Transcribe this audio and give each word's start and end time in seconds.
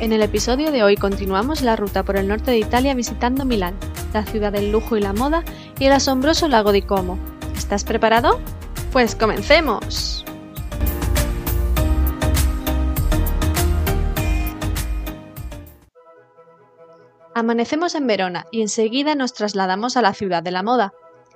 En 0.00 0.14
el 0.14 0.22
episodio 0.22 0.72
de 0.72 0.82
hoy 0.82 0.96
continuamos 0.96 1.60
la 1.60 1.76
ruta 1.76 2.02
por 2.04 2.16
el 2.16 2.26
norte 2.26 2.50
de 2.50 2.58
Italia 2.58 2.94
visitando 2.94 3.44
Milán, 3.44 3.74
la 4.14 4.24
ciudad 4.24 4.50
del 4.50 4.72
lujo 4.72 4.96
y 4.96 5.02
la 5.02 5.12
moda 5.12 5.44
y 5.78 5.84
el 5.84 5.92
asombroso 5.92 6.48
lago 6.48 6.72
di 6.72 6.80
Como. 6.80 7.18
¿Estás 7.54 7.84
preparado? 7.84 8.40
Pues 8.92 9.14
comencemos. 9.14 10.24
Amanecemos 17.34 17.94
en 17.94 18.06
Verona 18.06 18.46
y 18.50 18.62
enseguida 18.62 19.14
nos 19.14 19.34
trasladamos 19.34 19.98
a 19.98 20.02
la 20.02 20.14
ciudad 20.14 20.42
de 20.42 20.50
la 20.50 20.62
moda. 20.62 20.94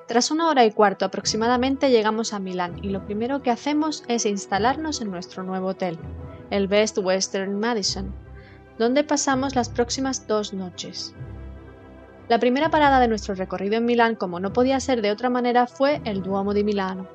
Tras 0.08 0.30
una 0.30 0.48
hora 0.48 0.64
y 0.64 0.72
cuarto 0.72 1.04
aproximadamente 1.04 1.90
llegamos 1.90 2.32
a 2.32 2.38
Milán 2.38 2.82
y 2.82 2.88
lo 2.88 3.04
primero 3.04 3.42
que 3.42 3.50
hacemos 3.50 4.04
es 4.08 4.24
instalarnos 4.24 5.02
en 5.02 5.10
nuestro 5.10 5.42
nuevo 5.42 5.68
hotel, 5.68 5.98
el 6.48 6.66
Best 6.66 6.96
Western 6.96 7.60
Madison 7.60 8.24
donde 8.78 9.04
pasamos 9.04 9.54
las 9.54 9.68
próximas 9.68 10.26
dos 10.26 10.52
noches. 10.52 11.14
La 12.28 12.38
primera 12.38 12.70
parada 12.70 13.00
de 13.00 13.08
nuestro 13.08 13.34
recorrido 13.34 13.76
en 13.76 13.84
Milán, 13.84 14.14
como 14.14 14.40
no 14.40 14.52
podía 14.52 14.80
ser 14.80 15.02
de 15.02 15.10
otra 15.10 15.28
manera, 15.28 15.66
fue 15.66 16.00
el 16.04 16.22
Duomo 16.22 16.54
di 16.54 16.64
Milano. 16.64 17.06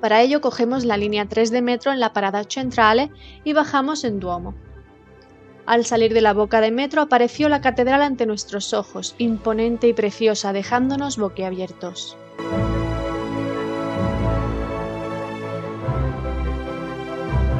Para 0.00 0.20
ello 0.20 0.40
cogemos 0.40 0.84
la 0.84 0.96
línea 0.96 1.26
3 1.26 1.50
de 1.50 1.62
metro 1.62 1.92
en 1.92 1.98
la 1.98 2.12
parada 2.12 2.44
centrale 2.48 3.10
y 3.42 3.52
bajamos 3.52 4.04
en 4.04 4.20
Duomo. 4.20 4.54
Al 5.66 5.86
salir 5.86 6.12
de 6.12 6.20
la 6.20 6.34
boca 6.34 6.60
de 6.60 6.70
metro 6.70 7.00
apareció 7.00 7.48
la 7.48 7.62
catedral 7.62 8.02
ante 8.02 8.26
nuestros 8.26 8.74
ojos, 8.74 9.14
imponente 9.18 9.88
y 9.88 9.94
preciosa, 9.94 10.52
dejándonos 10.52 11.16
boquiabiertos. 11.16 12.18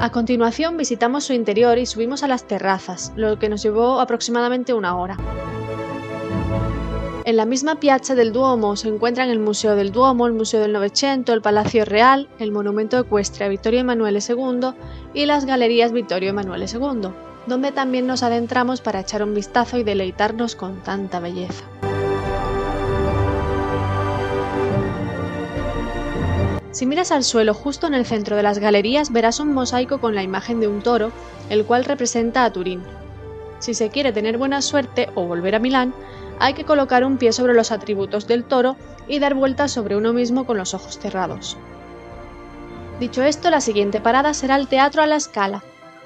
A 0.04 0.12
continuación 0.12 0.76
visitamos 0.76 1.24
su 1.24 1.32
interior 1.32 1.78
y 1.78 1.86
subimos 1.86 2.22
a 2.22 2.28
las 2.28 2.46
terrazas, 2.46 3.14
lo 3.16 3.38
que 3.38 3.48
nos 3.48 3.62
llevó 3.62 4.00
aproximadamente 4.00 4.74
una 4.74 4.98
hora. 4.98 5.16
En 7.24 7.36
la 7.38 7.46
misma 7.46 7.76
piazza 7.76 8.14
del 8.14 8.30
Duomo 8.30 8.76
se 8.76 8.88
encuentran 8.88 9.30
el 9.30 9.38
Museo 9.38 9.76
del 9.76 9.92
Duomo, 9.92 10.26
el 10.26 10.34
Museo 10.34 10.60
del 10.60 10.74
Novecento, 10.74 11.32
el 11.32 11.40
Palacio 11.40 11.86
Real, 11.86 12.28
el 12.38 12.52
Monumento 12.52 12.98
Ecuestre 12.98 13.46
a 13.46 13.48
Vittorio 13.48 13.80
Emanuele 13.80 14.18
II 14.18 14.74
y 15.14 15.24
las 15.24 15.46
Galerías 15.46 15.92
Vittorio 15.92 16.28
Emanuele 16.28 16.66
II, 16.70 17.08
donde 17.46 17.72
también 17.72 18.06
nos 18.06 18.22
adentramos 18.22 18.82
para 18.82 19.00
echar 19.00 19.22
un 19.22 19.32
vistazo 19.32 19.78
y 19.78 19.84
deleitarnos 19.84 20.54
con 20.54 20.82
tanta 20.82 21.18
belleza. 21.18 21.64
Si 26.74 26.86
miras 26.86 27.12
al 27.12 27.22
suelo 27.22 27.54
justo 27.54 27.86
en 27.86 27.94
el 27.94 28.04
centro 28.04 28.34
de 28.34 28.42
las 28.42 28.58
galerías 28.58 29.12
verás 29.12 29.38
un 29.38 29.52
mosaico 29.52 30.00
con 30.00 30.16
la 30.16 30.24
imagen 30.24 30.58
de 30.58 30.66
un 30.66 30.82
toro, 30.82 31.12
el 31.48 31.64
cual 31.64 31.84
representa 31.84 32.44
a 32.44 32.52
Turín. 32.52 32.82
Si 33.60 33.74
se 33.74 33.90
quiere 33.90 34.12
tener 34.12 34.38
buena 34.38 34.60
suerte 34.60 35.08
o 35.14 35.24
volver 35.24 35.54
a 35.54 35.60
Milán, 35.60 35.94
hay 36.40 36.54
que 36.54 36.64
colocar 36.64 37.04
un 37.04 37.16
pie 37.16 37.32
sobre 37.32 37.54
los 37.54 37.70
atributos 37.70 38.26
del 38.26 38.42
toro 38.42 38.74
y 39.06 39.20
dar 39.20 39.34
vueltas 39.34 39.70
sobre 39.70 39.96
uno 39.96 40.12
mismo 40.12 40.46
con 40.46 40.56
los 40.56 40.74
ojos 40.74 40.98
cerrados. 40.98 41.56
Dicho 42.98 43.22
esto, 43.22 43.50
la 43.50 43.60
siguiente 43.60 44.00
parada 44.00 44.34
será 44.34 44.56
el 44.56 44.66
Teatro 44.66 45.00
a 45.00 45.06
la 45.06 45.20
Scala, 45.20 45.62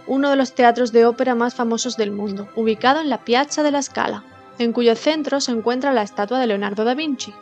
uno 0.06 0.28
de 0.28 0.36
los 0.36 0.54
teatros 0.54 0.92
de 0.92 1.06
ópera 1.06 1.34
más 1.34 1.54
famosos 1.54 1.96
del 1.96 2.12
mundo, 2.12 2.46
ubicado 2.56 3.00
en 3.00 3.08
la 3.08 3.24
Piazza 3.24 3.62
de 3.62 3.70
la 3.70 3.80
Scala, 3.80 4.22
en 4.58 4.74
cuyo 4.74 4.94
centro 4.96 5.40
se 5.40 5.52
encuentra 5.52 5.94
la 5.94 6.02
estatua 6.02 6.38
de 6.38 6.46
Leonardo 6.46 6.84
da 6.84 6.92
Vinci. 6.92 7.32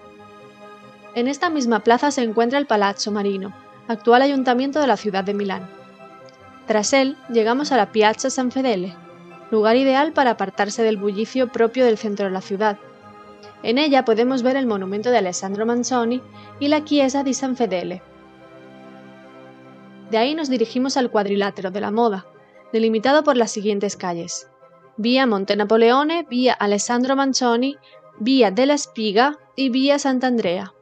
En 1.17 1.29
esta 1.29 1.49
misma 1.49 1.81
plaza 1.81 2.11
se 2.11 2.23
encuentra 2.23 2.59
el 2.59 2.67
Palazzo 2.67 3.11
Marino, 3.11 3.55
actual 3.89 4.21
ayuntamiento 4.21 4.81
de 4.81 4.87
la 4.87 4.99
ciudad 4.99 5.25
de 5.25 5.33
Milán. 5.33 5.67
Tras 6.67 6.93
él, 6.93 7.17
llegamos 7.31 7.73
a 7.73 7.79
la 7.79 7.91
Piazza 7.91 8.29
San 8.29 8.53
Fedele, 8.53 8.95
lugar 9.51 9.77
ideal 9.77 10.13
para 10.13 10.33
apartarse 10.33 10.83
del 10.83 10.99
bullicio 10.99 11.49
propio 11.49 11.87
del 11.87 11.97
centro 11.97 12.27
de 12.27 12.33
la 12.33 12.43
ciudad. 12.43 12.77
En 13.63 13.79
ella 13.79 14.05
podemos 14.05 14.43
ver 14.43 14.57
el 14.57 14.67
monumento 14.67 15.11
de 15.11 15.17
Alessandro 15.17 15.65
Manzoni 15.65 16.21
y 16.61 16.69
la 16.69 16.85
Chiesa 16.85 17.25
di 17.25 17.33
San 17.33 17.57
Fedele. 17.57 18.03
De 20.11 20.19
ahí 20.19 20.35
nos 20.35 20.51
dirigimos 20.51 20.99
al 20.99 21.11
cuadrilátero 21.11 21.71
de 21.71 21.81
la 21.81 21.91
moda, 21.91 22.27
delimitado 22.75 23.25
por 23.25 23.39
las 23.39 23.51
siguientes 23.51 23.97
calles: 23.97 24.51
Vía 24.99 25.25
Monte 25.25 25.57
Napoleone, 25.57 26.27
Vía 26.29 26.53
Alessandro 26.53 27.17
Manzoni, 27.17 27.79
Vía 28.19 28.51
della 28.51 28.77
Spiga 28.77 29.39
y 29.57 29.71
Vía 29.71 29.99
Sant'Andrea. 29.99 30.75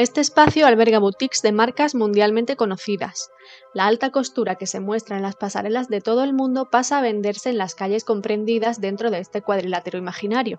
Este 0.00 0.22
espacio 0.22 0.66
alberga 0.66 0.98
boutiques 0.98 1.42
de 1.42 1.52
marcas 1.52 1.94
mundialmente 1.94 2.56
conocidas. 2.56 3.28
La 3.74 3.86
alta 3.86 4.08
costura 4.08 4.54
que 4.54 4.66
se 4.66 4.80
muestra 4.80 5.18
en 5.18 5.22
las 5.22 5.36
pasarelas 5.36 5.88
de 5.88 6.00
todo 6.00 6.24
el 6.24 6.32
mundo 6.32 6.70
pasa 6.70 6.96
a 6.96 7.02
venderse 7.02 7.50
en 7.50 7.58
las 7.58 7.74
calles 7.74 8.04
comprendidas 8.04 8.80
dentro 8.80 9.10
de 9.10 9.18
este 9.18 9.42
cuadrilátero 9.42 9.98
imaginario. 9.98 10.58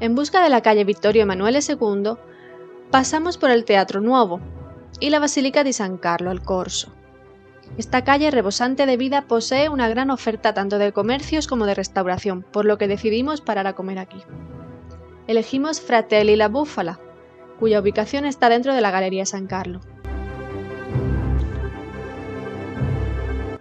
En 0.00 0.14
busca 0.14 0.42
de 0.42 0.48
la 0.48 0.62
calle 0.62 0.84
Vittorio 0.84 1.24
Emanuele 1.24 1.58
II, 1.58 2.14
pasamos 2.90 3.36
por 3.36 3.50
el 3.50 3.66
Teatro 3.66 4.00
Nuovo 4.00 4.40
y 4.98 5.10
la 5.10 5.18
Basílica 5.18 5.62
di 5.62 5.74
San 5.74 5.98
Carlo 5.98 6.30
al 6.30 6.40
Corso. 6.40 6.94
Esta 7.76 8.02
calle 8.02 8.30
rebosante 8.30 8.86
de 8.86 8.96
vida 8.96 9.26
posee 9.28 9.68
una 9.68 9.90
gran 9.90 10.10
oferta 10.10 10.54
tanto 10.54 10.78
de 10.78 10.94
comercios 10.94 11.46
como 11.46 11.66
de 11.66 11.74
restauración, 11.74 12.46
por 12.50 12.64
lo 12.64 12.78
que 12.78 12.88
decidimos 12.88 13.42
parar 13.42 13.66
a 13.66 13.74
comer 13.74 13.98
aquí 13.98 14.24
elegimos 15.28 15.82
Fratelli 15.82 16.36
la 16.36 16.48
Búfala, 16.48 16.98
cuya 17.60 17.80
ubicación 17.80 18.24
está 18.24 18.48
dentro 18.48 18.74
de 18.74 18.80
la 18.80 18.90
Galería 18.90 19.26
San 19.26 19.46
Carlo. 19.46 19.80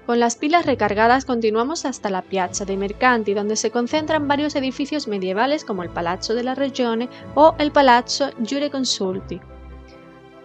Con 0.06 0.22
las 0.22 0.38
pilas 0.38 0.66
recargadas 0.66 1.26
continuamos 1.26 1.84
hasta 1.84 2.10
la 2.10 2.22
Piazza 2.22 2.64
dei 2.64 2.78
Mercanti, 2.78 3.34
donde 3.34 3.58
se 3.58 3.72
concentran 3.72 4.30
varios 4.30 4.56
edificios 4.56 5.10
medievales 5.10 5.66
como 5.66 5.84
el 5.84 5.90
Palazzo 5.90 6.34
della 6.34 6.56
Regione 6.56 7.10
o 7.36 7.56
el 7.60 7.74
Palazzo 7.74 8.30
Consulti. 8.72 9.42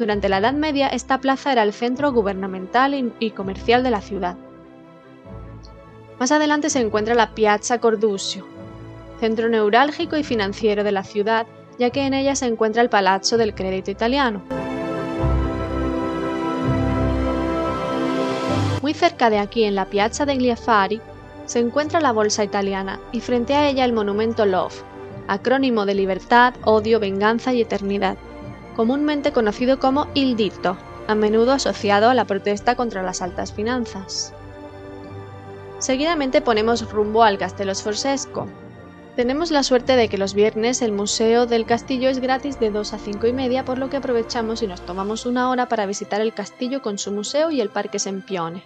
Durante 0.00 0.28
la 0.28 0.38
Edad 0.38 0.54
Media 0.54 0.88
esta 0.88 1.20
plaza 1.20 1.52
era 1.52 1.62
el 1.62 1.72
centro 1.72 2.12
gubernamental 2.12 3.14
y 3.20 3.30
comercial 3.30 3.84
de 3.84 3.90
la 3.92 4.00
ciudad. 4.00 4.36
Más 6.18 6.32
adelante 6.32 6.68
se 6.68 6.80
encuentra 6.80 7.14
la 7.14 7.32
Piazza 7.32 7.78
Cordusio, 7.78 8.44
centro 9.22 9.48
neurálgico 9.48 10.16
y 10.16 10.24
financiero 10.24 10.82
de 10.82 10.90
la 10.90 11.04
ciudad, 11.04 11.46
ya 11.78 11.90
que 11.90 12.04
en 12.04 12.12
ella 12.12 12.34
se 12.34 12.46
encuentra 12.46 12.82
el 12.82 12.88
Palazzo 12.88 13.36
del 13.36 13.54
Crédito 13.54 13.92
Italiano. 13.92 14.42
Muy 18.82 18.92
cerca 18.94 19.30
de 19.30 19.38
aquí, 19.38 19.62
en 19.62 19.76
la 19.76 19.84
Piazza 19.84 20.26
degli 20.26 20.50
Affari, 20.50 21.00
se 21.46 21.60
encuentra 21.60 22.00
la 22.00 22.10
Bolsa 22.10 22.42
Italiana 22.42 22.98
y 23.12 23.20
frente 23.20 23.54
a 23.54 23.68
ella 23.68 23.84
el 23.84 23.92
monumento 23.92 24.44
Love, 24.44 24.82
acrónimo 25.28 25.86
de 25.86 25.94
libertad, 25.94 26.54
odio, 26.64 26.98
venganza 26.98 27.54
y 27.54 27.60
eternidad, 27.60 28.16
comúnmente 28.74 29.30
conocido 29.30 29.78
como 29.78 30.08
Il 30.14 30.34
Dito, 30.34 30.76
a 31.06 31.14
menudo 31.14 31.52
asociado 31.52 32.10
a 32.10 32.14
la 32.14 32.24
protesta 32.24 32.75
contra 32.75 33.04
las 33.04 33.22
altas 33.22 33.52
finanzas. 33.52 34.34
Seguidamente 35.78 36.40
ponemos 36.40 36.90
rumbo 36.90 37.22
al 37.22 37.38
Castello 37.38 37.72
Sforzesco, 37.72 38.48
tenemos 39.17 39.50
la 39.50 39.62
suerte 39.62 39.94
de 39.97 40.09
que 40.09 40.17
los 40.17 40.32
viernes 40.35 40.81
el 40.81 40.93
Museo 40.93 41.47
del 41.47 41.67
Castillo 41.67 42.09
es 42.09 42.20
gratis 42.20 42.59
de 42.59 42.70
2 42.70 42.94
a 42.94 42.99
5 42.99 43.26
y 43.26 43.32
media, 43.32 43.64
por 43.64 43.79
lo 43.79 43.91
que 43.91 43.99
aprovechamos 43.99 44.62
y 44.62 44.67
nos 44.67 44.81
tomamos 44.81 45.26
una 45.26 45.50
hora 45.50 45.69
para 45.69 45.87
visitar 45.87 46.20
el 46.20 46.32
castillo 46.32 46.81
con 46.81 46.99
su 46.99 47.12
museo 47.12 47.50
y 47.50 47.61
el 47.61 47.69
Parque 47.69 47.99
Sempione. 47.99 48.62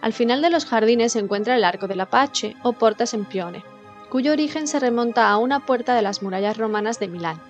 Al 0.00 0.12
final 0.12 0.42
de 0.42 0.50
los 0.50 0.64
jardines 0.64 1.12
se 1.12 1.20
encuentra 1.20 1.54
el 1.54 1.64
Arco 1.64 1.86
del 1.86 2.00
Apache 2.00 2.56
o 2.62 2.72
Porta 2.72 3.06
Sempione, 3.06 3.62
cuyo 4.08 4.32
origen 4.32 4.66
se 4.66 4.80
remonta 4.80 5.30
a 5.30 5.36
una 5.36 5.64
puerta 5.64 5.94
de 5.94 6.02
las 6.02 6.22
murallas 6.22 6.56
romanas 6.56 6.98
de 6.98 7.08
Milán, 7.08 7.40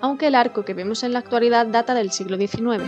aunque 0.00 0.26
el 0.26 0.34
arco 0.34 0.64
que 0.64 0.74
vemos 0.74 1.02
en 1.02 1.12
la 1.14 1.20
actualidad 1.20 1.66
data 1.66 1.94
del 1.94 2.12
siglo 2.12 2.36
XIX. 2.36 2.84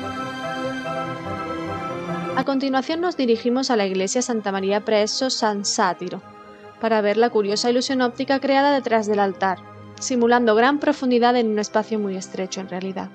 A 2.36 2.44
continuación 2.44 3.00
nos 3.00 3.16
dirigimos 3.16 3.70
a 3.70 3.76
la 3.76 3.86
iglesia 3.86 4.20
Santa 4.20 4.52
María 4.52 4.84
Presso 4.84 5.30
San 5.30 5.64
Sátiro, 5.64 6.20
para 6.80 7.00
ver 7.00 7.16
la 7.16 7.30
curiosa 7.30 7.70
ilusión 7.70 8.00
óptica 8.02 8.40
creada 8.40 8.72
detrás 8.72 9.06
del 9.06 9.20
altar, 9.20 9.58
simulando 10.00 10.54
gran 10.54 10.80
profundidad 10.80 11.36
en 11.36 11.48
un 11.48 11.58
espacio 11.58 11.98
muy 11.98 12.16
estrecho 12.16 12.60
en 12.60 12.68
realidad. 12.68 13.10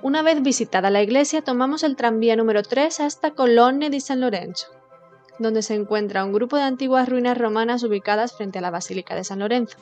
Una 0.00 0.22
vez 0.22 0.42
visitada 0.42 0.90
la 0.90 1.02
iglesia, 1.02 1.42
tomamos 1.42 1.82
el 1.82 1.96
tranvía 1.96 2.36
número 2.36 2.62
3 2.62 3.00
hasta 3.00 3.32
Colonne 3.32 3.90
di 3.90 4.00
San 4.00 4.20
Lorenzo, 4.20 4.68
donde 5.38 5.62
se 5.62 5.74
encuentra 5.74 6.24
un 6.24 6.32
grupo 6.32 6.56
de 6.56 6.62
antiguas 6.62 7.08
ruinas 7.08 7.36
romanas 7.36 7.82
ubicadas 7.82 8.36
frente 8.36 8.58
a 8.58 8.62
la 8.62 8.70
Basílica 8.70 9.14
de 9.16 9.24
San 9.24 9.40
Lorenzo. 9.40 9.76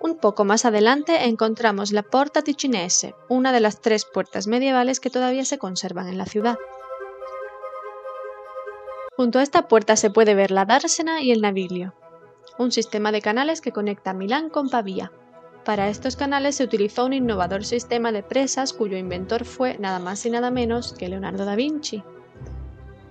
Un 0.00 0.16
poco 0.16 0.44
más 0.44 0.64
adelante 0.64 1.24
encontramos 1.24 1.92
la 1.92 2.02
Porta 2.02 2.42
Ticinese, 2.42 3.14
una 3.28 3.52
de 3.52 3.60
las 3.60 3.80
tres 3.80 4.06
puertas 4.06 4.46
medievales 4.46 4.98
que 4.98 5.10
todavía 5.10 5.44
se 5.44 5.58
conservan 5.58 6.08
en 6.08 6.18
la 6.18 6.26
ciudad. 6.26 6.58
Junto 9.20 9.38
a 9.38 9.42
esta 9.42 9.68
puerta 9.68 9.96
se 9.96 10.08
puede 10.08 10.34
ver 10.34 10.50
la 10.50 10.64
dársena 10.64 11.20
y 11.20 11.30
el 11.30 11.42
Navilio, 11.42 11.92
un 12.56 12.72
sistema 12.72 13.12
de 13.12 13.20
canales 13.20 13.60
que 13.60 13.70
conecta 13.70 14.14
Milán 14.14 14.48
con 14.48 14.70
Pavía. 14.70 15.12
Para 15.62 15.90
estos 15.90 16.16
canales 16.16 16.56
se 16.56 16.64
utilizó 16.64 17.04
un 17.04 17.12
innovador 17.12 17.66
sistema 17.66 18.12
de 18.12 18.22
presas 18.22 18.72
cuyo 18.72 18.96
inventor 18.96 19.44
fue 19.44 19.76
nada 19.76 19.98
más 19.98 20.24
y 20.24 20.30
nada 20.30 20.50
menos 20.50 20.94
que 20.94 21.10
Leonardo 21.10 21.44
da 21.44 21.54
Vinci. 21.54 22.02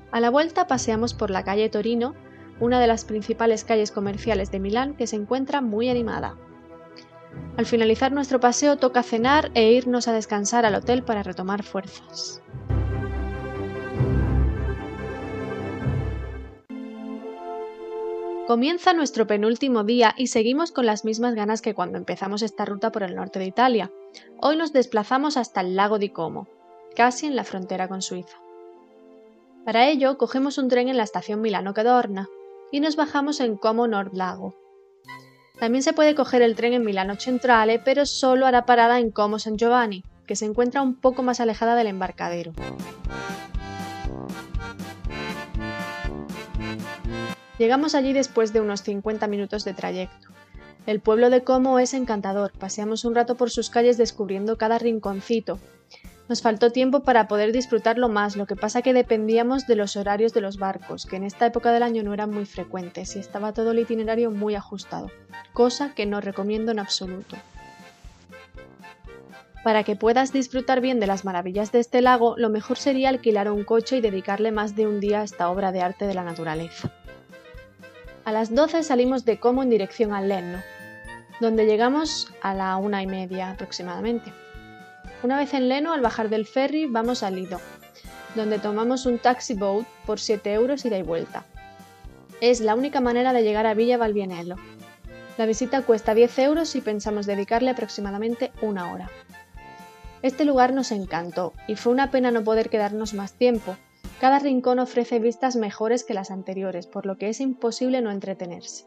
A 0.10 0.20
la 0.20 0.32
vuelta 0.32 0.66
paseamos 0.66 1.14
por 1.14 1.30
la 1.30 1.44
calle 1.44 1.70
Torino, 1.70 2.16
una 2.60 2.80
de 2.80 2.88
las 2.88 3.06
principales 3.06 3.64
calles 3.64 3.92
comerciales 3.92 4.50
de 4.50 4.60
Milán 4.60 4.96
que 4.96 5.06
se 5.06 5.16
encuentra 5.16 5.62
muy 5.62 5.90
animada. 5.90 6.38
Al 7.56 7.68
finalizar 7.68 8.12
nuestro 8.12 8.40
paseo 8.40 8.78
toca 8.78 9.04
cenar 9.04 9.52
e 9.54 9.74
irnos 9.74 10.08
a 10.08 10.14
descansar 10.14 10.66
al 10.66 10.74
hotel 10.74 11.04
para 11.04 11.22
retomar 11.22 11.62
fuerzas. 11.62 12.42
Comienza 18.50 18.94
nuestro 18.94 19.28
penúltimo 19.28 19.84
día 19.84 20.16
y 20.18 20.26
seguimos 20.26 20.72
con 20.72 20.88
las 20.88 21.06
mismas 21.06 21.36
ganas 21.36 21.62
que 21.62 21.76
cuando 21.76 22.00
empezamos 22.00 22.42
esta 22.42 22.66
ruta 22.66 22.92
por 22.92 23.04
el 23.04 23.16
norte 23.16 23.38
de 23.38 23.46
Italia. 23.46 23.92
Hoy 24.42 24.56
nos 24.58 24.74
desplazamos 24.74 25.38
hasta 25.38 25.62
el 25.62 25.76
lago 25.76 26.00
di 26.00 26.10
Como, 26.10 26.48
casi 26.96 27.28
en 27.28 27.36
la 27.36 27.44
frontera 27.44 27.88
con 27.88 28.02
Suiza. 28.02 28.38
Para 29.66 29.88
ello, 29.88 30.18
cogemos 30.18 30.58
un 30.58 30.68
tren 30.68 30.90
en 30.90 30.98
la 30.98 31.04
estación 31.04 31.42
Milano 31.42 31.76
Cadorna 31.76 32.28
y 32.72 32.80
nos 32.80 32.96
bajamos 32.96 33.40
en 33.40 33.56
Como 33.56 33.86
Nord 33.86 34.16
Lago. 34.16 34.56
También 35.60 35.84
se 35.84 35.94
puede 35.94 36.16
coger 36.16 36.42
el 36.42 36.56
tren 36.56 36.74
en 36.74 36.84
Milano 36.84 37.18
Centrale, 37.18 37.78
pero 37.78 38.08
solo 38.08 38.48
hará 38.48 38.66
parada 38.66 38.98
en 39.00 39.12
Como 39.12 39.38
San 39.38 39.58
Giovanni, 39.60 40.04
que 40.26 40.36
se 40.36 40.46
encuentra 40.46 40.82
un 40.82 40.96
poco 41.00 41.22
más 41.22 41.40
alejada 41.40 41.76
del 41.76 41.86
embarcadero. 41.86 42.54
Llegamos 47.60 47.94
allí 47.94 48.14
después 48.14 48.54
de 48.54 48.62
unos 48.62 48.84
50 48.84 49.28
minutos 49.28 49.66
de 49.66 49.74
trayecto. 49.74 50.30
El 50.86 51.02
pueblo 51.02 51.30
de 51.30 51.44
Como 51.44 51.78
es 51.78 51.94
encantador, 51.94 52.54
paseamos 52.58 53.04
un 53.04 53.14
rato 53.14 53.36
por 53.36 53.52
sus 53.52 53.70
calles 53.70 53.98
descubriendo 53.98 54.58
cada 54.58 54.80
rinconcito. 54.80 55.60
Nos 56.30 56.42
faltó 56.42 56.72
tiempo 56.72 57.02
para 57.02 57.28
poder 57.28 57.52
disfrutarlo 57.52 58.08
más, 58.08 58.38
lo 58.38 58.46
que 58.46 58.56
pasa 58.56 58.82
que 58.82 58.94
dependíamos 58.94 59.68
de 59.68 59.76
los 59.76 59.98
horarios 59.98 60.34
de 60.34 60.40
los 60.40 60.58
barcos, 60.58 61.06
que 61.06 61.18
en 61.18 61.26
esta 61.26 61.48
época 61.48 61.74
del 61.74 61.84
año 61.84 62.02
no 62.02 62.14
eran 62.14 62.32
muy 62.32 62.46
frecuentes 62.46 63.18
y 63.18 63.20
estaba 63.20 63.52
todo 63.52 63.72
el 63.72 63.80
itinerario 63.80 64.32
muy 64.32 64.56
ajustado, 64.56 65.12
cosa 65.52 65.94
que 65.94 66.06
no 66.06 66.22
recomiendo 66.22 66.72
en 66.72 66.80
absoluto. 66.80 67.36
Para 69.66 69.84
que 69.84 69.98
puedas 69.98 70.32
disfrutar 70.32 70.80
bien 70.80 71.02
de 71.02 71.08
las 71.08 71.26
maravillas 71.26 71.74
de 71.74 71.80
este 71.80 72.02
lago, 72.02 72.36
lo 72.38 72.50
mejor 72.50 72.78
sería 72.78 73.10
alquilar 73.10 73.52
un 73.52 73.66
coche 73.66 73.98
y 73.98 74.02
dedicarle 74.02 74.54
más 74.54 74.78
de 74.78 74.88
un 74.88 75.02
día 75.02 75.20
a 75.20 75.24
esta 75.24 75.50
obra 75.50 75.74
de 75.74 75.82
arte 75.82 76.08
de 76.08 76.14
la 76.14 76.24
naturaleza. 76.24 76.94
A 78.30 78.32
las 78.32 78.54
12 78.54 78.84
salimos 78.84 79.26
de 79.26 79.40
Como 79.40 79.64
en 79.64 79.72
dirección 79.72 80.14
al 80.14 80.30
Lenno, 80.30 80.62
donde 81.40 81.66
llegamos 81.66 82.32
a 82.44 82.54
la 82.54 82.78
una 82.78 83.02
y 83.02 83.08
media 83.08 83.50
aproximadamente. 83.50 84.32
Una 85.24 85.36
vez 85.36 85.56
en 85.56 85.68
Leno, 85.68 85.94
al 85.94 86.02
bajar 86.02 86.30
del 86.30 86.46
ferry, 86.46 86.86
vamos 86.86 87.24
a 87.24 87.32
Lido, 87.32 87.60
donde 88.36 88.60
tomamos 88.60 89.08
un 89.08 89.18
taxi 89.18 89.56
boat 89.56 89.88
por 90.06 90.20
7 90.20 90.54
euros 90.54 90.86
ida 90.86 91.00
y 91.00 91.02
vuelta. 91.02 91.44
Es 92.40 92.62
la 92.62 92.76
única 92.76 93.02
manera 93.02 93.34
de 93.34 93.42
llegar 93.42 93.66
a 93.66 93.74
Villa 93.74 93.98
Valbienello. 93.98 94.58
La 95.40 95.48
visita 95.48 95.82
cuesta 95.82 96.14
10 96.14 96.38
euros 96.38 96.76
y 96.76 96.82
pensamos 96.82 97.26
dedicarle 97.26 97.72
aproximadamente 97.72 98.52
una 98.62 98.94
hora. 98.94 99.10
Este 100.22 100.46
lugar 100.46 100.72
nos 100.72 100.92
encantó 100.92 101.54
y 101.68 101.78
fue 101.78 101.94
una 101.94 102.12
pena 102.12 102.30
no 102.30 102.44
poder 102.44 102.70
quedarnos 102.70 103.16
más 103.16 103.34
tiempo, 103.34 103.76
cada 104.20 104.40
rincón 104.40 104.80
ofrece 104.80 105.20
vistas 105.20 105.56
mejores 105.56 106.04
que 106.04 106.14
las 106.14 106.30
anteriores, 106.30 106.88
por 106.88 107.06
lo 107.06 107.18
que 107.18 107.30
es 107.30 107.40
imposible 107.40 108.02
no 108.02 108.12
entretenerse. 108.12 108.86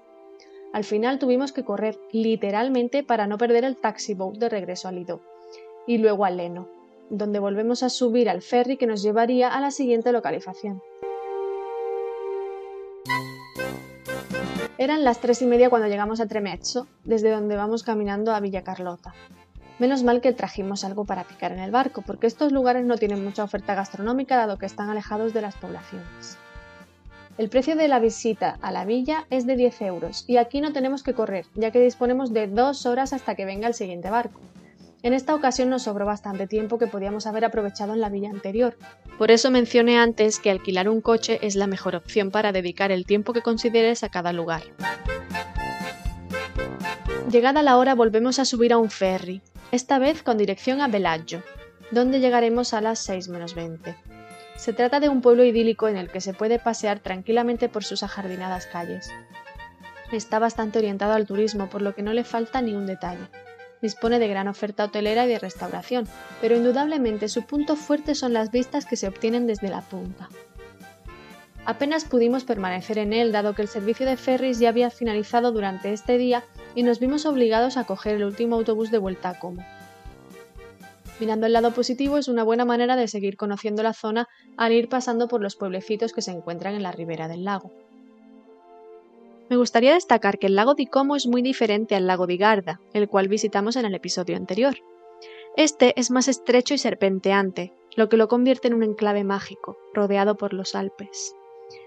Al 0.73 0.85
final 0.85 1.19
tuvimos 1.19 1.53
que 1.53 1.65
correr 1.65 1.99
literalmente 2.13 3.03
para 3.03 3.27
no 3.27 3.39
perder 3.39 3.65
el 3.65 3.77
taxi 3.77 4.15
boat 4.15 4.37
de 4.37 4.49
regreso 4.49 4.89
a 4.89 4.93
Lido 4.93 5.21
y 5.87 5.99
luego 5.99 6.25
a 6.25 6.31
Leno, 6.31 6.69
donde 7.11 7.39
volvemos 7.39 7.83
a 7.83 7.89
subir 7.89 8.29
al 8.29 8.43
ferry 8.43 8.77
que 8.77 8.87
nos 8.87 9.03
llevaría 9.03 9.49
a 9.49 9.61
la 9.61 9.71
siguiente 9.71 10.13
localización. 10.13 10.83
Eran 14.79 15.05
las 15.05 15.21
tres 15.21 15.41
y 15.43 15.47
media 15.47 15.71
cuando 15.71 15.89
llegamos 15.89 16.21
a 16.21 16.27
Tremezzo, 16.27 16.89
desde 17.05 17.31
donde 17.31 17.57
vamos 17.57 17.85
caminando 17.85 18.33
a 18.33 18.41
Villa 18.41 18.65
Carlota. 18.65 19.15
Menos 19.83 20.05
mal 20.05 20.21
que 20.21 20.33
trajimos 20.33 20.85
algo 20.85 21.05
para 21.05 21.25
picar 21.25 21.51
en 21.51 21.59
el 21.59 21.73
barco, 21.73 22.03
porque 22.03 22.29
estos 22.29 22.53
lugares 22.53 22.85
no 22.85 22.99
tienen 22.99 23.25
mucha 23.25 23.43
oferta 23.43 23.75
gastronómica 23.75 24.37
dado 24.37 24.57
que 24.57 24.65
están 24.65 24.89
alejados 24.89 25.35
de 25.35 25.43
las 25.43 25.57
poblaciones. 25.57 26.39
El 27.37 27.49
precio 27.49 27.75
de 27.75 27.89
la 27.89 27.99
visita 27.99 28.61
a 28.63 28.71
la 28.71 28.85
villa 28.85 29.27
es 29.29 29.45
de 29.45 29.57
10 29.57 29.83
euros 29.83 30.25
y 30.29 30.37
aquí 30.37 30.61
no 30.61 30.73
tenemos 30.73 31.03
que 31.03 31.15
correr, 31.15 31.47
ya 31.57 31.73
que 31.73 31.81
disponemos 31.81 32.33
de 32.33 32.47
dos 32.47 32.87
horas 32.87 33.13
hasta 33.13 33.35
que 33.35 33.45
venga 33.45 33.67
el 33.67 33.75
siguiente 33.75 34.09
barco. 34.09 34.39
En 35.03 35.15
esta 35.15 35.35
ocasión 35.35 35.69
nos 35.69 35.83
sobró 35.83 36.07
bastante 36.07 36.47
tiempo 36.47 36.79
que 36.79 36.87
podíamos 36.87 37.27
haber 37.27 37.45
aprovechado 37.45 37.93
en 37.93 38.01
la 38.01 38.09
villa 38.09 38.31
anterior. 38.31 38.79
Por 39.19 39.33
eso 39.33 39.51
mencioné 39.51 39.99
antes 39.99 40.39
que 40.39 40.53
alquilar 40.53 40.89
un 40.89 41.01
coche 41.01 41.41
es 41.43 41.57
la 41.57 41.67
mejor 41.67 41.97
opción 41.97 42.31
para 42.31 42.53
dedicar 42.53 42.93
el 42.93 43.05
tiempo 43.05 43.33
que 43.33 43.43
consideres 43.43 44.05
a 44.05 44.11
cada 44.11 44.33
lugar. 44.33 44.63
Llegada 47.33 47.63
la 47.63 47.79
hora 47.79 47.95
volvemos 47.95 48.39
a 48.39 48.45
subir 48.45 48.75
a 48.75 48.77
un 48.77 48.91
ferry, 48.91 49.41
esta 49.71 49.99
vez 49.99 50.23
con 50.23 50.37
dirección 50.37 50.83
a 50.83 50.89
Bellagio, 50.89 51.43
donde 51.91 52.21
llegaremos 52.21 52.75
a 52.75 52.83
las 52.83 52.99
6 52.99 53.31
menos 53.31 53.55
20. 53.55 53.97
Se 54.57 54.75
trata 54.75 55.01
de 55.01 55.09
un 55.09 55.23
pueblo 55.23 55.43
idílico 55.43 55.89
en 55.89 55.97
el 55.97 56.11
que 56.11 56.21
se 56.21 56.35
puede 56.35 56.59
pasear 56.59 57.01
tranquilamente 57.01 57.71
por 57.71 57.85
sus 57.85 58.03
ajardinadas 58.03 58.67
calles. 58.67 59.11
Está 60.13 60.41
bastante 60.41 60.79
orientado 60.79 61.15
al 61.15 61.27
turismo, 61.27 61.71
por 61.71 61.81
lo 61.81 61.95
que 61.95 62.03
no 62.03 62.13
le 62.13 62.25
falta 62.25 62.61
ni 62.61 62.75
un 62.75 62.85
detalle. 62.85 63.27
Dispone 63.81 64.19
de 64.19 64.29
gran 64.29 64.47
oferta 64.47 64.85
hotelera 64.85 65.25
y 65.25 65.29
de 65.31 65.39
restauración, 65.39 66.07
pero 66.43 66.55
indudablemente 66.55 67.31
su 67.31 67.47
punto 67.47 67.77
fuerte 67.77 68.15
son 68.15 68.35
las 68.35 68.51
vistas 68.51 68.85
que 68.85 68.97
se 68.97 69.09
obtienen 69.09 69.47
desde 69.47 69.71
la 69.71 69.81
punta. 69.81 70.29
Apenas 71.65 72.05
pudimos 72.05 72.43
permanecer 72.45 72.99
en 72.99 73.13
él 73.13 73.31
dado 73.31 73.55
que 73.55 73.63
el 73.63 73.69
servicio 73.69 74.05
de 74.05 74.17
ferries 74.17 74.59
ya 74.59 74.69
había 74.69 74.91
finalizado 74.91 75.53
durante 75.53 75.93
este 75.93 76.19
día 76.19 76.45
y 76.75 76.83
nos 76.83 76.99
vimos 76.99 77.25
obligados 77.25 77.77
a 77.77 77.85
coger 77.85 78.17
el 78.17 78.25
último 78.25 78.57
autobús 78.57 78.91
de 78.91 78.99
vuelta 78.99 79.31
a 79.31 79.39
Como. 79.39 79.65
Mirando 81.21 81.47
el 81.47 81.53
lado 81.53 81.73
positivo 81.73 82.19
es 82.19 82.27
una 82.27 82.43
buena 82.43 82.65
manera 82.65 82.97
de 82.97 83.07
seguir 83.07 83.37
conociendo 83.37 83.85
la 83.85 83.93
zona 83.93 84.29
al 84.57 84.73
ir 84.73 84.89
pasando 84.89 85.29
por 85.29 85.41
los 85.41 85.55
pueblecitos 85.55 86.13
que 86.13 86.21
se 86.21 86.33
encuentran 86.33 86.75
en 86.75 86.83
la 86.83 86.91
ribera 86.91 87.29
del 87.29 87.45
lago. 87.45 87.71
Me 89.49 89.57
gustaría 89.57 89.95
destacar 89.95 90.39
que 90.39 90.49
el 90.49 90.57
lago 90.57 90.75
di 90.75 90.87
Como 90.87 91.15
es 91.15 91.29
muy 91.29 91.43
diferente 91.43 91.95
al 91.95 92.09
lago 92.09 92.27
di 92.27 92.39
Garda, 92.39 92.81
el 92.93 93.09
cual 93.09 93.29
visitamos 93.29 93.77
en 93.77 93.85
el 93.85 93.95
episodio 93.95 94.37
anterior. 94.37 94.75
Este 95.57 95.93
es 96.01 96.11
más 96.11 96.27
estrecho 96.27 96.75
y 96.75 96.79
serpenteante, 96.79 97.73
lo 97.95 98.09
que 98.09 98.17
lo 98.17 98.27
convierte 98.27 98.67
en 98.67 98.75
un 98.75 98.83
enclave 98.83 99.23
mágico, 99.23 99.77
rodeado 99.95 100.37
por 100.37 100.55
los 100.55 100.75
Alpes. 100.75 101.37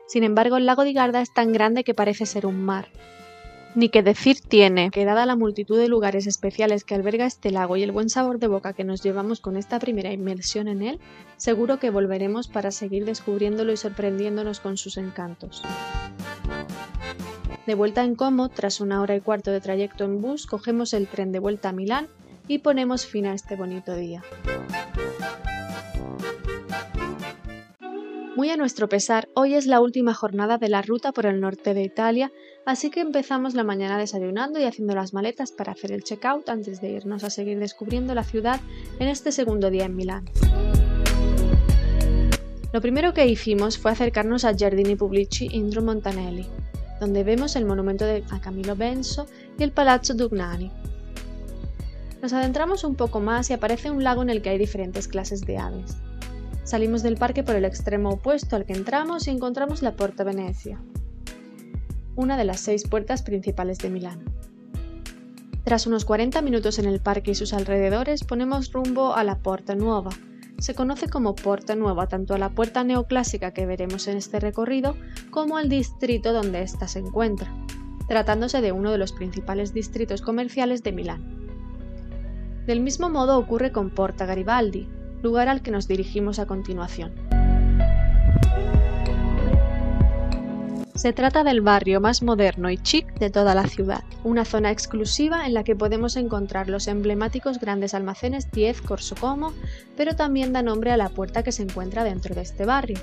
Sin 0.08 0.24
embargo, 0.24 0.58
el 0.58 0.66
lago 0.66 0.84
di 0.84 0.94
Garda 0.94 1.22
es 1.22 1.34
tan 1.34 1.52
grande 1.52 1.84
que 1.84 1.94
parece 1.94 2.26
ser 2.26 2.46
un 2.46 2.64
mar, 2.64 2.90
ni 3.76 3.90
que 3.90 4.04
decir 4.04 4.40
tiene 4.40 4.90
que 4.90 5.06
dada 5.06 5.26
la 5.26 5.36
multitud 5.36 5.78
de 5.78 5.90
lugares 5.90 6.28
especiales 6.28 6.84
que 6.84 6.96
alberga 6.96 7.26
este 7.26 7.52
lago 7.52 7.76
y 7.76 7.84
el 7.84 7.92
buen 7.92 8.10
sabor 8.10 8.40
de 8.40 8.48
boca 8.48 8.74
que 8.74 8.84
nos 8.84 9.04
llevamos 9.04 9.42
con 9.42 9.58
esta 9.58 9.80
primera 9.80 10.14
inmersión 10.14 10.68
en 10.68 10.82
él, 10.82 11.00
seguro 11.38 11.80
que 11.80 11.90
volveremos 11.90 12.48
para 12.48 12.72
seguir 12.72 13.06
descubriéndolo 13.06 13.74
y 13.74 13.78
sorprendiéndonos 13.78 14.60
con 14.60 14.78
sus 14.78 14.98
encantos. 14.98 15.62
De 17.66 17.74
vuelta 17.74 18.04
en 18.04 18.16
Como, 18.16 18.50
tras 18.50 18.80
una 18.80 19.02
hora 19.02 19.16
y 19.16 19.22
cuarto 19.22 19.52
de 19.52 19.60
trayecto 19.60 20.06
en 20.06 20.22
bus, 20.22 20.46
cogemos 20.46 20.94
el 20.94 21.08
tren 21.08 21.32
de 21.32 21.40
vuelta 21.40 21.70
a 21.70 21.72
Milán 21.74 22.08
y 22.48 22.60
ponemos 22.60 23.06
fin 23.06 23.26
a 23.26 23.34
este 23.34 23.56
bonito 23.56 23.96
día. 23.96 24.24
Muy 28.36 28.50
a 28.50 28.58
nuestro 28.58 28.90
pesar, 28.90 29.30
hoy 29.34 29.54
es 29.54 29.66
la 29.66 29.80
última 29.80 30.14
jornada 30.14 30.58
de 30.58 30.68
la 30.68 30.82
ruta 30.82 31.14
por 31.14 31.26
el 31.26 31.40
norte 31.40 31.74
de 31.74 31.84
Italia, 31.84 32.34
así 32.66 32.90
que 32.90 33.00
empezamos 33.00 33.54
la 33.54 33.64
mañana 33.64 33.98
desayunando 33.98 34.60
y 34.60 34.66
haciendo 34.66 34.94
las 34.94 35.14
maletas 35.14 35.54
para 35.54 35.72
hacer 35.72 35.94
el 35.94 36.04
checkout 36.04 36.50
antes 36.50 36.82
de 36.82 36.90
irnos 36.90 37.24
a 37.24 37.30
seguir 37.30 37.60
descubriendo 37.60 38.14
la 38.14 38.26
ciudad 38.26 38.60
en 39.00 39.08
este 39.08 39.32
segundo 39.32 39.70
día 39.70 39.86
en 39.86 39.96
Milán. 39.96 40.26
Lo 42.74 42.82
primero 42.82 43.14
que 43.14 43.26
hicimos 43.26 43.78
fue 43.78 43.92
acercarnos 43.92 44.44
a 44.44 44.52
Giardini 44.52 44.98
Pubblici 44.98 45.48
Indro 45.54 45.82
Montanelli, 45.82 46.46
donde 47.00 47.24
vemos 47.24 47.56
el 47.56 47.64
monumento 47.64 48.04
a 48.32 48.42
Camillo 48.42 48.76
Benso 48.76 49.28
y 49.58 49.64
el 49.64 49.72
Palazzo 49.72 50.14
Dugnani. 50.14 50.74
Nos 52.22 52.34
adentramos 52.34 52.84
un 52.84 52.96
poco 52.96 53.22
más 53.22 53.50
y 53.50 53.54
aparece 53.54 53.92
un 53.92 54.04
lago 54.04 54.24
en 54.24 54.30
el 54.30 54.42
que 54.42 54.50
hay 54.50 54.58
diferentes 54.58 55.08
clases 55.08 55.40
de 55.46 55.58
aves. 55.58 55.96
Salimos 56.66 57.04
del 57.04 57.16
parque 57.16 57.44
por 57.44 57.56
el 57.56 57.64
extremo 57.64 58.10
opuesto 58.10 58.56
al 58.56 58.66
que 58.66 58.74
entramos 58.74 59.28
y 59.28 59.30
encontramos 59.30 59.84
la 59.84 59.96
Porta 59.96 60.24
Venecia, 60.24 60.82
una 62.16 62.38
de 62.38 62.44
las 62.44 62.60
seis 62.60 62.88
puertas 62.88 63.22
principales 63.22 63.78
de 63.78 63.92
Milán. 63.92 64.26
Tras 65.64 65.86
unos 65.86 66.06
40 66.06 66.42
minutos 66.42 66.80
en 66.80 66.86
el 66.86 67.02
parque 67.02 67.32
y 67.32 67.36
sus 67.36 67.54
alrededores, 67.54 68.24
ponemos 68.24 68.72
rumbo 68.72 69.14
a 69.14 69.24
la 69.24 69.38
Porta 69.38 69.76
Nuova. 69.76 70.10
Se 70.58 70.74
conoce 70.74 71.08
como 71.08 71.36
Porta 71.36 71.76
Nueva 71.76 72.08
tanto 72.08 72.34
a 72.34 72.40
la 72.40 72.50
puerta 72.50 72.84
neoclásica 72.84 73.54
que 73.54 73.68
veremos 73.68 74.08
en 74.08 74.18
este 74.18 74.40
recorrido 74.40 74.96
como 75.30 75.58
al 75.58 75.70
distrito 75.70 76.34
donde 76.34 76.64
ésta 76.64 76.88
se 76.88 76.98
encuentra, 76.98 77.54
tratándose 78.08 78.62
de 78.62 78.72
uno 78.72 78.92
de 78.92 78.98
los 78.98 79.14
principales 79.14 79.72
distritos 79.72 80.24
comerciales 80.24 80.82
de 80.82 80.94
Milán. 80.94 81.46
Del 82.66 82.80
mismo 82.80 83.12
modo 83.12 83.38
ocurre 83.38 83.72
con 83.72 83.92
Porta 83.92 84.26
Garibaldi, 84.26 84.90
lugar 85.26 85.50
al 85.50 85.62
que 85.62 85.72
nos 85.72 85.88
dirigimos 85.88 86.40
a 86.40 86.46
continuación. 86.46 87.12
Se 90.94 91.12
trata 91.14 91.44
del 91.44 91.62
barrio 91.62 92.00
más 92.00 92.24
moderno 92.24 92.70
y 92.70 92.78
chic 92.78 93.20
de 93.20 93.30
toda 93.30 93.54
la 93.54 93.68
ciudad, 93.68 94.04
una 94.24 94.46
zona 94.46 94.72
exclusiva 94.72 95.46
en 95.46 95.54
la 95.54 95.64
que 95.64 95.76
podemos 95.76 96.16
encontrar 96.16 96.70
los 96.70 96.88
emblemáticos 96.88 97.60
grandes 97.60 97.94
almacenes 97.94 98.50
10 98.52 98.82
Corso 98.82 99.16
Como, 99.16 99.52
pero 99.98 100.16
también 100.16 100.54
da 100.54 100.62
nombre 100.62 100.92
a 100.92 100.98
la 100.98 101.10
puerta 101.10 101.44
que 101.44 101.52
se 101.52 101.64
encuentra 101.64 102.04
dentro 102.04 102.34
de 102.34 102.42
este 102.42 102.66
barrio. 102.66 103.00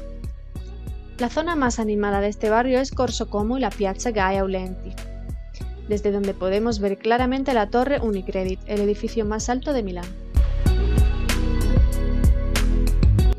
La 1.18 1.28
zona 1.28 1.54
más 1.54 1.78
animada 1.78 2.20
de 2.20 2.28
este 2.28 2.50
barrio 2.50 2.80
es 2.80 2.92
Corso 2.92 3.28
Como 3.28 3.58
y 3.58 3.60
la 3.60 3.70
Piazza 3.70 4.10
Gaia 4.10 4.40
Aulenti, 4.40 4.92
desde 5.88 6.12
donde 6.12 6.34
podemos 6.34 6.78
ver 6.78 6.98
claramente 6.98 7.52
la 7.52 7.68
torre 7.68 8.00
Unicredit, 8.00 8.60
el 8.66 8.80
edificio 8.80 9.24
más 9.26 9.48
alto 9.48 9.72
de 9.72 9.82
Milán. 9.82 10.21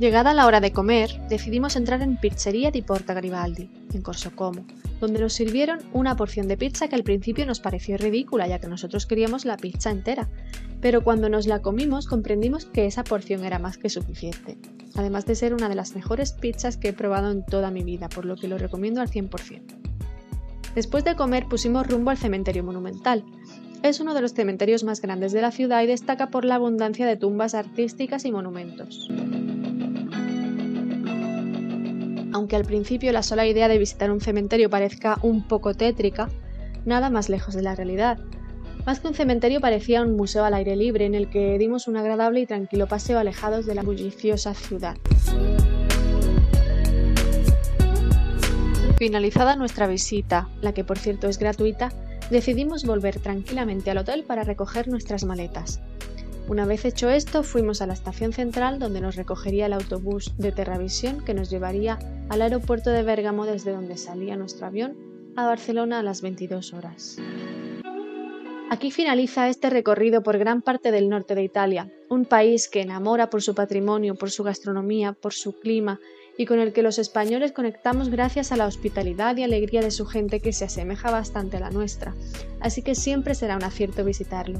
Llegada 0.04 0.34
la 0.34 0.48
hora 0.48 0.60
de 0.60 0.74
comer, 0.74 1.22
decidimos 1.30 1.78
entrar 1.78 2.02
en 2.02 2.18
Pizzeria 2.18 2.72
di 2.72 2.82
Porta 2.82 3.14
Garibaldi, 3.14 3.70
en 3.94 4.02
Corso 4.02 4.36
Como, 4.36 4.66
donde 5.00 5.22
nos 5.22 5.32
sirvieron 5.32 5.80
una 5.94 6.18
porción 6.18 6.50
de 6.50 6.58
pizza 6.58 6.90
que 6.90 6.96
al 6.96 7.06
principio 7.06 7.46
nos 7.46 7.62
pareció 7.62 7.96
ridícula, 7.96 8.46
ya 8.46 8.60
que 8.60 8.68
nosotros 8.68 9.06
queríamos 9.06 9.46
la 9.46 9.56
pizza 9.56 9.92
entera, 9.92 10.28
pero 10.82 11.06
cuando 11.06 11.30
nos 11.30 11.48
la 11.48 11.62
comimos 11.62 12.06
comprendimos 12.06 12.66
que 12.66 12.86
esa 12.86 13.06
porción 13.06 13.46
era 13.46 13.60
más 13.60 13.78
que 13.78 13.88
suficiente, 13.88 14.58
además 14.94 15.26
de 15.26 15.36
ser 15.36 15.54
una 15.54 15.70
de 15.70 15.76
las 15.76 15.96
mejores 15.96 16.34
pizzas 16.34 16.76
que 16.76 16.90
he 16.90 16.94
probado 16.94 17.32
en 17.32 17.46
toda 17.46 17.72
mi 17.72 17.86
vida, 17.86 18.10
por 18.10 18.26
lo 18.26 18.36
que 18.36 18.50
lo 18.50 18.58
recomiendo 18.58 19.00
al 19.00 19.10
100%. 19.10 19.62
Después 20.76 21.06
de 21.06 21.16
comer 21.16 21.48
pusimos 21.48 21.88
rumbo 21.88 22.10
al 22.10 22.18
cementerio 22.18 22.66
monumental. 22.66 23.24
Es 23.84 24.02
uno 24.02 24.14
de 24.14 24.22
los 24.22 24.34
cementerios 24.34 24.84
más 24.84 25.00
grandes 25.00 25.32
de 25.32 25.42
la 25.42 25.52
ciudad 25.52 25.82
y 25.82 25.88
destaca 25.88 26.30
por 26.30 26.44
la 26.44 26.56
abundancia 26.56 27.06
de 27.06 27.16
tumbas 27.16 27.54
artísticas 27.54 28.26
y 28.26 28.34
monumentos. 28.34 29.10
Aunque 32.34 32.56
al 32.56 32.66
principio 32.66 33.12
la 33.12 33.22
sola 33.22 33.46
idea 33.46 33.68
de 33.68 33.78
visitar 33.78 34.12
un 34.12 34.20
cementerio 34.20 34.70
parezca 34.70 35.20
un 35.22 35.48
poco 35.48 35.76
tétrica, 35.76 36.30
nada 36.84 37.12
más 37.12 37.30
lejos 37.30 37.54
de 37.54 37.62
la 37.62 37.76
realidad. 37.76 38.18
Más 38.88 39.00
que 39.00 39.08
un 39.08 39.14
cementerio 39.14 39.62
parecía 39.62 40.02
un 40.02 40.18
museo 40.18 40.44
al 40.44 40.56
aire 40.56 40.76
libre 40.76 41.06
en 41.06 41.14
el 41.14 41.30
que 41.30 41.58
dimos 41.60 41.88
un 41.88 41.96
agradable 41.96 42.42
y 42.42 42.48
tranquilo 42.48 42.88
paseo 42.88 43.20
alejados 43.20 43.68
de 43.68 43.76
la 43.76 43.84
bulliciosa 43.84 44.56
ciudad. 44.56 44.98
Finalizada 48.98 49.56
nuestra 49.56 49.86
visita, 49.86 50.50
la 50.62 50.74
que 50.74 50.84
por 50.84 50.98
cierto 50.98 51.28
es 51.28 51.38
gratuita, 51.38 51.92
decidimos 52.32 52.84
volver 52.84 53.20
tranquilamente 53.20 53.92
al 53.92 54.00
hotel 54.00 54.24
para 54.24 54.44
recoger 54.44 54.88
nuestras 54.88 55.24
maletas. 55.24 55.82
Una 56.48 56.66
vez 56.66 56.84
hecho 56.84 57.10
esto, 57.10 57.42
fuimos 57.42 57.82
a 57.82 57.88
la 57.88 57.94
estación 57.94 58.34
central 58.34 58.78
donde 58.78 59.00
nos 59.00 59.16
recogería 59.16 59.68
el 59.68 59.74
autobús 59.74 60.34
de 60.38 60.52
Terravisión 60.52 61.24
que 61.24 61.34
nos 61.34 61.50
llevaría 61.50 61.98
al 62.30 62.42
aeropuerto 62.42 62.90
de 62.90 63.02
Bérgamo 63.02 63.46
desde 63.46 63.72
donde 63.72 63.98
salía 63.98 64.36
nuestro 64.36 64.68
avión 64.68 64.98
a 65.38 65.46
Barcelona 65.46 66.00
a 66.00 66.04
las 66.04 66.22
22 66.22 66.74
horas. 66.74 67.18
Aquí 68.70 68.92
finaliza 68.92 69.48
este 69.48 69.70
recorrido 69.70 70.22
por 70.22 70.38
gran 70.38 70.62
parte 70.62 70.92
del 70.92 71.08
norte 71.08 71.34
de 71.36 71.44
Italia, 71.44 71.92
un 72.10 72.26
país 72.26 72.68
que 72.68 72.82
enamora 72.82 73.30
por 73.30 73.42
su 73.42 73.56
patrimonio, 73.56 74.16
por 74.16 74.30
su 74.30 74.44
gastronomía, 74.44 75.14
por 75.14 75.34
su 75.34 75.60
clima 75.60 76.00
y 76.38 76.46
con 76.46 76.60
el 76.60 76.74
que 76.74 76.82
los 76.82 77.00
españoles 77.00 77.52
conectamos 77.52 78.10
gracias 78.10 78.52
a 78.52 78.58
la 78.58 78.66
hospitalidad 78.66 79.38
y 79.38 79.44
alegría 79.44 79.82
de 79.82 79.92
su 79.92 80.06
gente 80.06 80.40
que 80.40 80.54
se 80.54 80.66
asemeja 80.66 81.12
bastante 81.12 81.58
a 81.58 81.62
la 81.62 81.70
nuestra, 81.70 82.16
así 82.60 82.82
que 82.82 82.96
siempre 82.96 83.36
será 83.36 83.56
un 83.56 83.64
acierto 83.64 84.04
visitarlo. 84.04 84.60